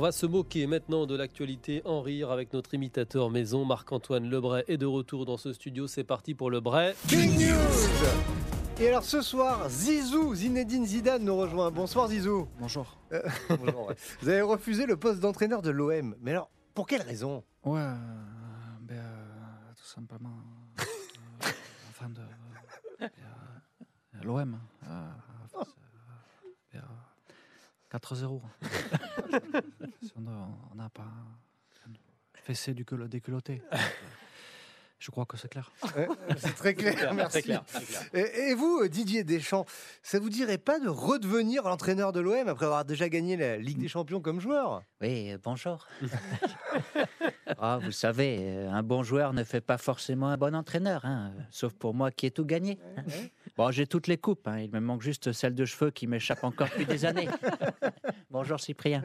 [0.00, 4.64] On va se moquer maintenant de l'actualité, en rire avec notre imitateur maison, Marc-Antoine Lebray
[4.66, 5.86] est de retour dans ce studio.
[5.88, 6.94] C'est parti pour le Bray.
[7.06, 11.70] King News Et alors ce soir, Zizou, Zinedine Zidane nous rejoint.
[11.70, 12.48] Bonsoir Zizou.
[12.58, 12.96] Bonjour.
[13.12, 13.96] Euh, bonjour, ouais.
[14.22, 16.16] Vous avez refusé le poste d'entraîneur de l'OM.
[16.22, 17.44] Mais alors, pour quelle raison?
[17.62, 17.94] Ouais, euh,
[18.80, 20.32] ben, euh, tout simplement.
[20.80, 20.84] euh,
[21.90, 22.20] enfin, de.
[23.02, 23.08] euh,
[23.82, 24.58] euh, L'OM.
[24.88, 25.08] euh,
[25.52, 28.40] face, euh, ben, euh, 4-0.
[30.72, 31.08] On n'a pas
[32.34, 33.62] fessé du culo- déculotté.
[34.98, 35.70] Je crois que c'est clair.
[36.36, 37.38] C'est très clair, merci.
[37.38, 38.02] Très clair, très clair.
[38.12, 39.64] Et, et vous, Didier Deschamps,
[40.02, 43.78] ça vous dirait pas de redevenir l'entraîneur de l'OM après avoir déjà gagné la Ligue
[43.78, 44.82] des Champions comme joueur?
[45.00, 45.86] Oui, bonjour.
[47.62, 51.74] Ah, vous savez, un bon joueur ne fait pas forcément un bon entraîneur, hein, sauf
[51.74, 52.78] pour moi qui ai tout gagné.
[53.56, 56.44] Bon, j'ai toutes les coupes, hein, il me manque juste celle de cheveux qui m'échappe
[56.44, 57.28] encore depuis des années.
[58.32, 59.02] Bonjour Cyprien.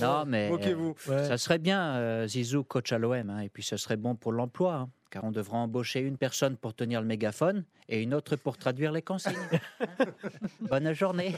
[0.00, 0.94] Non, mais Moquez-vous.
[1.10, 4.16] euh, ça serait bien, euh, Zizou, coach à l'OM, hein, et puis ça serait bon
[4.16, 8.12] pour l'emploi, hein, car on devrait embaucher une personne pour tenir le mégaphone et une
[8.12, 9.34] autre pour traduire les consignes.
[10.60, 11.34] Bonne journée.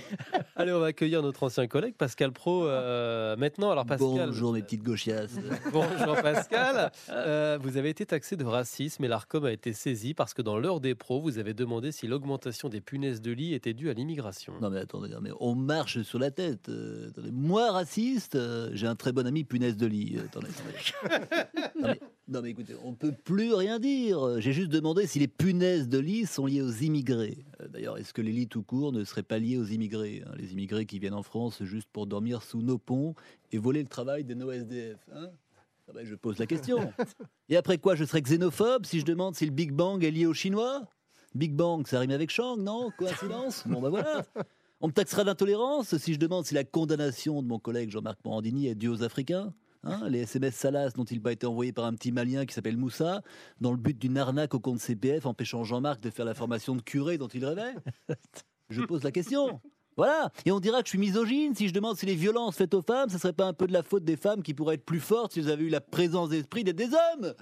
[0.56, 3.70] Allez, on va accueillir notre ancien collègue Pascal Pro euh, maintenant.
[3.70, 5.38] Alors Pascal, Bonjour mes petites gauchiasses.
[5.72, 6.90] Bonjour Pascal.
[7.10, 10.58] Euh, vous avez été taxé de racisme et l'ARCOM a été saisi parce que dans
[10.58, 13.92] l'heure des pros, vous avez demandé si l'augmentation des punaises de lit était due à
[13.92, 14.54] l'immigration.
[14.60, 16.68] Non mais attendez, non, mais on marche sur la tête.
[16.68, 20.16] euh, attendez, moi raciste, euh, j'ai un très bon ami punaise de lit.
[20.16, 21.20] euh, attendez, attendez.
[21.80, 22.00] non, mais,
[22.30, 24.40] non, mais écoutez, on peut plus rien dire.
[24.40, 27.44] J'ai juste demandé si les punaises de lit sont liées aux immigrés.
[27.60, 30.32] Euh, D'ailleurs, est-ce que les lits tout court ne seraient pas liés aux immigrés hein,
[30.36, 33.14] Les immigrés qui viennent en France juste pour dormir sous nos ponts
[33.52, 34.98] et voler le travail de nos SDF.
[35.14, 35.28] hein?
[35.88, 36.92] Ah ben, je pose la question.
[37.48, 40.26] Et après quoi, je serais xénophobe si je demande si le Big Bang est lié
[40.26, 40.86] aux Chinois?
[41.34, 42.90] Big Bang, ça rime avec Shang, non?
[42.96, 43.64] Coïncidence?
[43.66, 44.24] Bon ben voilà.
[44.80, 48.68] On me taxera d'intolérance si je demande si la condamnation de mon collègue Jean-Marc Morandini
[48.68, 49.52] est due aux Africains?
[49.82, 53.22] Hein, les SMS Salas n'ont-ils pas été envoyés par un petit Malien qui s'appelle Moussa
[53.60, 56.82] dans le but d'une arnaque au compte CPF empêchant Jean-Marc de faire la formation de
[56.82, 57.74] curé dont il rêvait
[58.68, 59.60] Je pose la question.
[59.96, 60.30] Voilà.
[60.44, 62.82] Et on dira que je suis misogyne si je demande si les violences faites aux
[62.82, 65.00] femmes, ce serait pas un peu de la faute des femmes qui pourraient être plus
[65.00, 67.34] fortes si elles avaient eu la présence d'esprit d'être des hommes?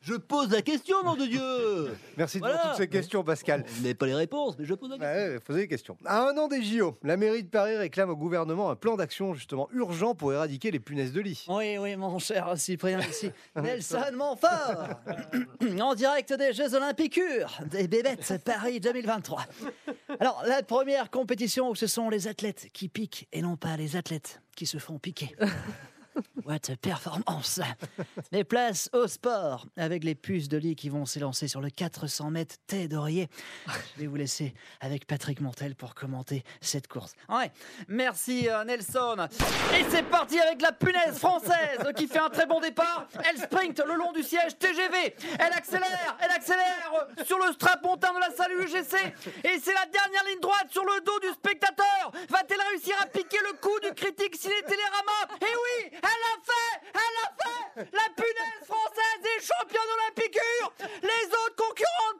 [0.00, 2.58] Je pose la question, nom de Dieu Merci de Voilà.
[2.68, 3.64] toutes ces questions, Pascal.
[3.66, 5.32] Vous n'avez pas les réponses, mais je pose la question.
[5.32, 5.96] Ouais, posez des questions.
[6.04, 9.34] À un an des JO, la mairie de Paris réclame au gouvernement un plan d'action
[9.34, 11.44] justement urgent pour éradiquer les punaises de lit.
[11.48, 13.30] Oui, oui, mon cher Cyprien, ici.
[13.56, 14.88] Nelson Montfort,
[15.80, 17.20] en direct des Jeux Olympiques
[17.70, 19.46] des bébêtes Paris 2023.
[20.20, 23.96] Alors, la première compétition où ce sont les athlètes qui piquent et non pas les
[23.96, 25.34] athlètes qui se font piquer.
[26.44, 27.60] What a performance
[28.32, 32.30] Les places au sport avec les puces de lit qui vont s'élancer sur le 400
[32.30, 33.28] mètres thé d'oreiller.
[33.66, 37.14] Je vais vous laisser avec Patrick Montel pour commenter cette course.
[37.28, 37.52] Ouais,
[37.86, 39.28] merci euh, Nelson.
[39.78, 43.06] Et c'est parti avec la punaise française qui fait un très bon départ.
[43.28, 45.14] Elle sprint le long du siège TGV.
[45.38, 48.94] Elle accélère, elle accélère sur le strapontin de la salle UGC.
[49.44, 52.10] Et c'est la dernière ligne droite sur le dos du spectateur.
[52.30, 57.14] Va-t-elle réussir à piquer coup du critique ciné Télérama Et oui, elle l'a fait Elle
[57.18, 60.38] l'a fait La punaise française est championne olympique
[61.02, 61.24] Les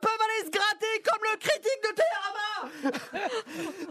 [0.01, 2.43] peuvent aller se gratter comme le critique de Télérama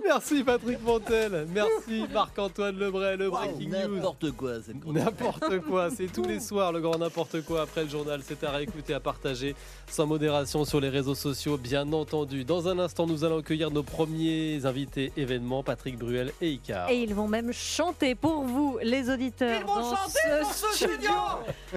[0.04, 1.48] Merci Patrick Montel.
[1.54, 3.96] Merci Marc-Antoine Lebray, le Breaking News.
[3.96, 4.86] N'importe quoi, cette.
[4.86, 8.22] N'importe quoi, c'est tous les soirs le grand n'importe quoi après le journal.
[8.24, 9.56] C'est à réécouter, à partager
[9.88, 12.44] sans modération sur les réseaux sociaux, bien entendu.
[12.44, 16.90] Dans un instant, nous allons accueillir nos premiers invités événements, Patrick Bruel et Icar.
[16.90, 19.62] Et ils vont même chanter pour vous, les auditeurs.
[19.62, 20.96] Ils vont dans chanter ce pour ce studio.
[20.96, 21.12] studio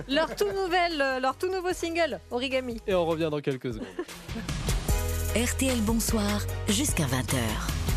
[0.09, 2.79] Leur tout, nouvelle, euh, leur tout nouveau single, Origami.
[2.87, 3.87] Et on revient dans quelques secondes.
[5.37, 7.94] RTL Bonsoir jusqu'à 20h.